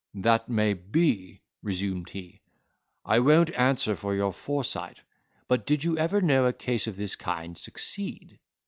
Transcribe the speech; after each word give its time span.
"That 0.15 0.49
may 0.49 0.73
be," 0.73 1.41
resumed 1.61 2.09
he; 2.09 2.41
"I 3.05 3.19
won't 3.19 3.51
answer 3.53 3.95
for 3.95 4.15
your 4.15 4.33
foresight, 4.33 4.97
but 5.47 5.63
did 5.63 5.83
you 5.83 5.95
ever 5.95 6.21
know 6.21 6.47
a 6.47 6.53
case 6.53 6.87
of 6.87 6.95
this 6.97 7.15
kind 7.15 7.55
succeed?" 7.55 8.39